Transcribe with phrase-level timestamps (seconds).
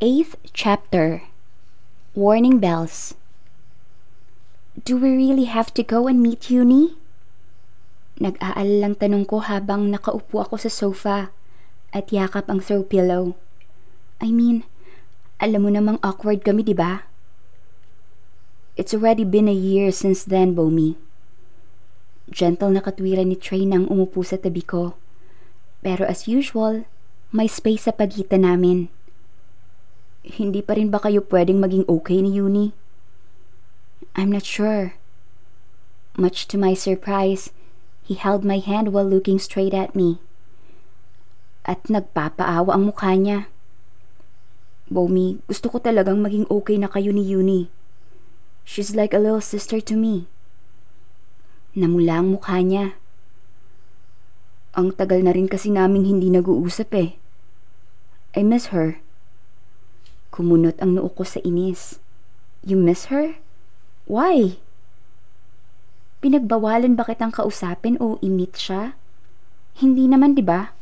[0.00, 1.28] Eighth chapter
[2.16, 3.12] Warning Bells
[4.72, 6.96] Do we really have to go and meet Uni?
[8.16, 11.36] Nag-aalalang tanong ko habang nakaupo ako sa sofa
[11.92, 13.36] at yakap ang throw pillow.
[14.24, 14.64] I mean,
[15.36, 17.04] alam mo namang awkward kami, di ba?
[18.80, 20.96] It's already been a year since then, Bomi.
[22.32, 24.96] Gentle na katwiran ni Trey nang umupo sa tabi ko.
[25.84, 26.88] Pero as usual,
[27.36, 28.88] may space sa pagitan namin.
[30.20, 32.76] Hindi pa rin ba kayo pwedeng maging okay ni Uni?
[34.12, 35.00] I'm not sure.
[36.20, 37.54] Much to my surprise,
[38.04, 40.20] he held my hand while looking straight at me.
[41.64, 43.48] At nagpapaawa ang mukha niya.
[44.90, 47.70] Bomi, gusto ko talagang maging okay na kayo ni Uni.
[48.66, 50.26] She's like a little sister to me.
[51.72, 52.98] Namula ang mukha niya.
[54.74, 57.16] Ang tagal na rin kasi naming hindi nag-uusap eh.
[58.34, 58.98] I miss her.
[60.30, 61.98] Kumunot ang noo ko sa inis.
[62.62, 63.38] You miss her?
[64.10, 64.58] Why?
[66.20, 68.94] Pinagbawalan ba kitang kausapin o i-meet siya?
[69.80, 70.76] Hindi naman, di ba?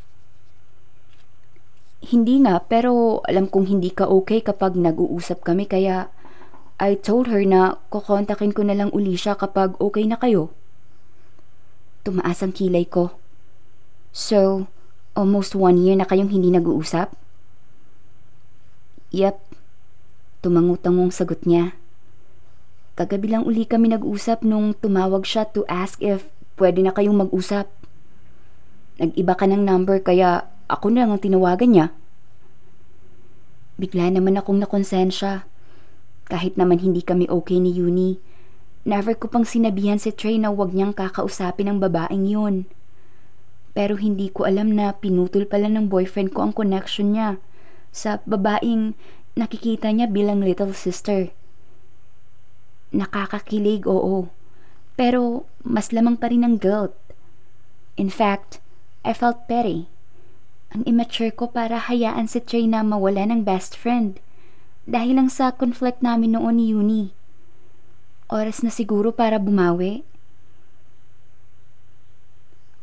[2.02, 6.10] Hindi nga, pero alam kong hindi ka okay kapag nag-uusap kami kaya
[6.78, 10.54] I told her na kukontakin ko na lang uli siya kapag okay na kayo.
[12.06, 13.18] Tumaas ang kilay ko.
[14.14, 14.70] So,
[15.18, 17.14] almost one year na kayong hindi nag-uusap?
[19.08, 19.40] Yep.
[20.44, 21.72] Tumangutangong sagot niya.
[22.92, 26.28] Kagabi lang uli kami nag-usap nung tumawag siya to ask if
[26.60, 27.70] pwede na kayong mag-usap.
[29.00, 31.86] Nag-iba ka ng number kaya ako na lang ang tinawagan niya.
[33.80, 35.48] Bigla naman akong nakonsensya.
[36.28, 38.20] Kahit naman hindi kami okay ni Uni,
[38.84, 42.68] never ko pang sinabihan si Trey na huwag niyang kakausapin ang babaeng yun.
[43.72, 47.40] Pero hindi ko alam na pinutol pala ng boyfriend ko ang connection niya
[47.94, 48.94] sa babaeng
[49.38, 51.30] nakikita niya bilang little sister.
[52.90, 54.32] Nakakakilig, oo.
[54.98, 56.96] Pero mas lamang pa rin ang guilt.
[57.94, 58.58] In fact,
[59.06, 59.86] I felt petty.
[60.74, 64.20] Ang immature ko para hayaan si Trey na mawala ng best friend.
[64.88, 67.04] Dahil lang sa conflict namin noon ni Uni.
[68.28, 70.04] Oras na siguro para bumawi.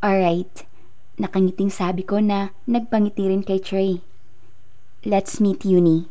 [0.02, 0.66] Alright,
[1.18, 4.02] nakangiting sabi ko na nagpangiti rin kay Trey.
[5.06, 6.10] Let's meet Uni.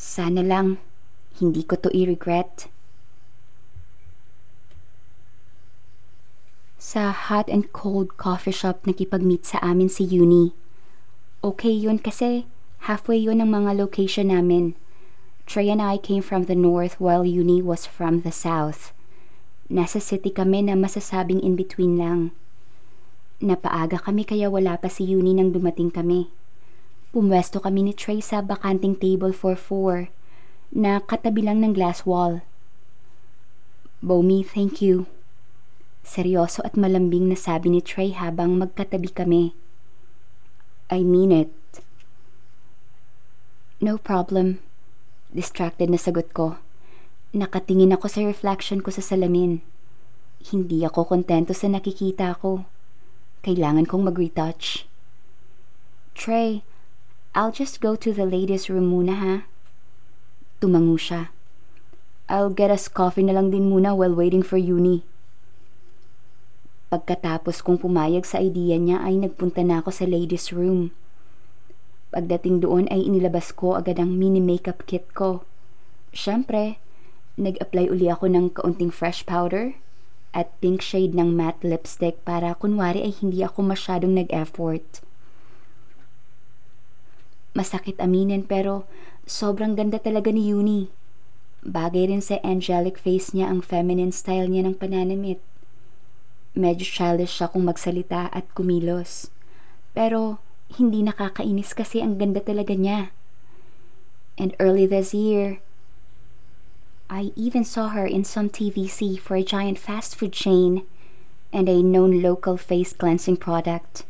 [0.00, 0.80] Sana lang,
[1.36, 2.72] hindi ko to i-regret.
[6.80, 10.56] Sa hot and cold coffee shop nakipag-meet sa amin si Uni.
[11.44, 12.48] Okay yun kasi
[12.88, 14.72] halfway yun ang mga location namin.
[15.44, 18.96] Trey and I came from the north while Uni was from the south.
[19.68, 22.32] Nasa city kami na masasabing in between lang.
[23.44, 26.32] Napaaga kami kaya wala pa si Uni nang dumating kami.
[27.12, 30.08] Pumwesto kami ni Trey sa bakanting table for four
[30.72, 32.40] na katabi lang ng glass wall.
[34.00, 35.04] Bomi, thank you.
[36.00, 39.52] Seryoso at malambing na sabi ni Trey habang magkatabi kami.
[40.88, 41.52] I mean it.
[43.78, 44.64] No problem.
[45.36, 46.56] Distracted na sagot ko.
[47.36, 49.60] Nakatingin ako sa reflection ko sa salamin.
[50.42, 52.64] Hindi ako kontento sa nakikita ko.
[53.44, 54.88] Kailangan kong mag-retouch.
[56.16, 56.64] Trey,
[57.32, 59.34] I'll just go to the ladies room muna ha.
[60.60, 61.32] Tumango siya.
[62.28, 65.00] I'll get us coffee na lang din muna while waiting for uni.
[66.92, 70.92] Pagkatapos kong pumayag sa idea niya ay nagpunta na ako sa ladies room.
[72.12, 75.40] Pagdating doon ay inilabas ko agad ang mini makeup kit ko.
[76.12, 76.76] Siyempre,
[77.40, 79.72] nag-apply uli ako ng kaunting fresh powder
[80.36, 85.00] at pink shade ng matte lipstick para kunwari ay hindi ako masyadong nag-effort.
[87.52, 88.88] Masakit aminin pero
[89.28, 90.88] sobrang ganda talaga ni Uni.
[91.62, 95.38] Bagay rin sa angelic face niya ang feminine style niya ng pananamit.
[96.56, 99.30] Medyo childish siya kung magsalita at kumilos.
[99.92, 100.40] Pero
[100.80, 103.12] hindi nakakainis kasi ang ganda talaga niya.
[104.40, 105.60] And early this year,
[107.12, 110.88] I even saw her in some TVC for a giant fast food chain
[111.52, 114.08] and a known local face cleansing product.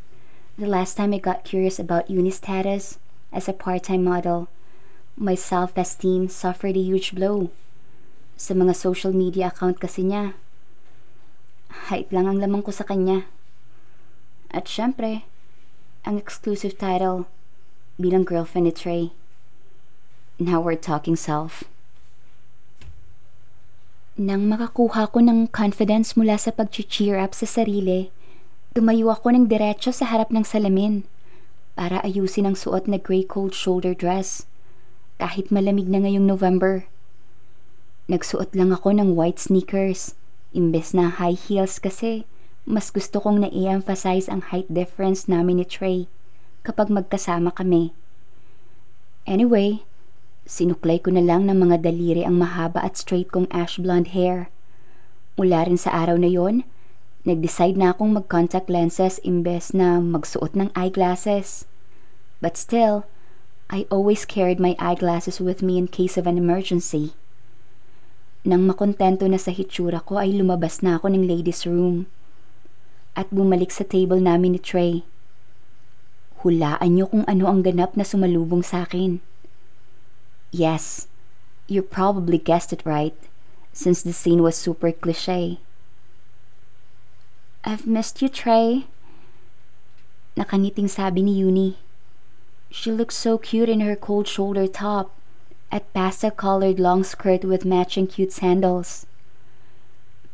[0.55, 3.02] The last time I got curious about Uni's status
[3.33, 4.49] as a part-time model,
[5.17, 7.51] my self-esteem suffered a huge blow.
[8.37, 10.37] Sa mga social media account kasi niya,
[11.89, 13.29] height lang ang lamang ko sa kanya.
[14.53, 15.25] At syempre,
[16.05, 17.25] ang exclusive title
[17.97, 19.05] bilang girlfriend ni Trey.
[20.37, 21.65] Now we're talking self.
[24.19, 28.13] Nang makakuha ko ng confidence mula sa pag-cheer up sa sarili,
[28.77, 31.09] tumayo ako ng diretso sa harap ng salamin.
[31.79, 34.45] Para ayusin ang suot na gray cold shoulder dress
[35.17, 36.87] kahit malamig na ngayong November.
[38.11, 40.19] Nagsuot lang ako ng white sneakers
[40.53, 42.29] imbes na high heels kasi
[42.63, 46.07] mas gusto kong na-emphasize ang height difference namin ni Trey
[46.63, 47.91] kapag magkasama kami.
[49.27, 49.83] Anyway,
[50.47, 54.47] sinuklay ko na lang ng mga daliri ang mahaba at straight kong ash blonde hair.
[55.35, 56.63] Mula rin sa araw na yon,
[57.23, 61.65] nag-decide na akong mag-contact lenses imbes na magsuot ng eyeglasses.
[62.43, 63.07] But still,
[63.71, 67.15] I always carried my eyeglasses with me in case of an emergency.
[68.43, 72.11] Nang makontento na sa hitsura ko ay lumabas na ako ng ladies room
[73.15, 75.07] at bumalik sa table namin ni Trey.
[76.43, 79.23] Hulaan niyo kung ano ang ganap na sumalubong sa akin.
[80.51, 81.07] Yes,
[81.71, 83.15] you probably guessed it right,
[83.71, 85.63] since the scene was super cliche.
[87.63, 88.91] I've missed you, Trey.
[90.35, 91.79] Nakangiting sabi ni Uni.
[92.75, 95.15] She looks so cute in her cold shoulder top
[95.71, 99.07] at pastel-colored long skirt with matching cute sandals.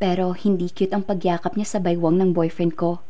[0.01, 3.05] Pero hindi cute ang pagyakap niya sa baywang ng boyfriend ko.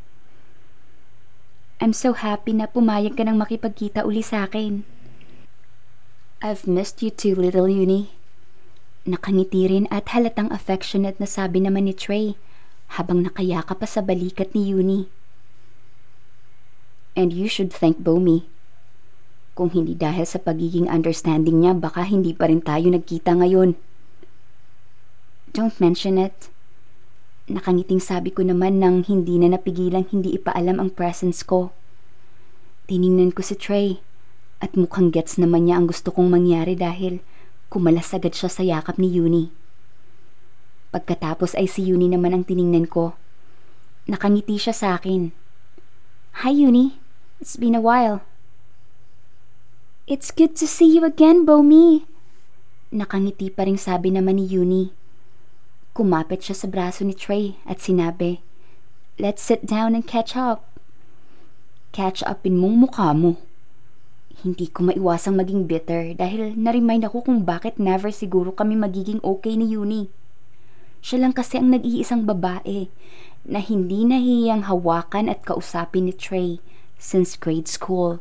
[1.79, 4.82] I'm so happy na pumayag ka nang makipagkita uli sa akin.
[6.43, 8.11] I've missed you too, little Uni.
[9.06, 12.35] Nakangiti rin at halatang affectionate na sabi naman ni Trey
[12.96, 15.00] habang nakayaka pa sa balikat ni Uni.
[17.19, 18.46] And you should thank Bomi.
[19.58, 23.75] Kung hindi dahil sa pagiging understanding niya, baka hindi pa rin tayo nagkita ngayon.
[25.50, 26.46] Don't mention it.
[27.50, 31.75] Nakangiting sabi ko naman nang hindi na napigilang hindi ipaalam ang presence ko.
[32.87, 33.99] Tiningnan ko si Trey
[34.62, 37.19] at mukhang gets naman niya ang gusto kong mangyari dahil
[37.67, 39.57] kumalas agad siya sa yakap ni Uni.
[40.88, 43.12] Pagkatapos ay si Uni naman ang tiningnan ko.
[44.08, 45.37] Nakangiti siya sa akin.
[46.40, 46.96] Hi Uni,
[47.44, 48.25] it's been a while.
[50.08, 52.08] It's good to see you again, Bomi.
[52.88, 54.88] Nakangiti pa rin sabi naman ni Uni.
[55.93, 58.40] Kumapit siya sa braso ni Trey at sinabi,
[59.20, 60.64] Let's sit down and catch up.
[61.93, 63.37] Catch upin mong mukha mo.
[64.40, 69.52] Hindi ko maiwasang maging bitter dahil na-remind ako kung bakit never siguro kami magiging okay
[69.52, 70.08] ni Uni.
[70.99, 72.91] Siya lang kasi ang nag-iisang babae
[73.49, 76.59] na hindi nahiyang hawakan at kausapin ni Trey
[76.99, 78.19] since grade school.